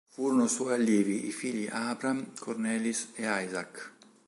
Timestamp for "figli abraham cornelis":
1.31-3.09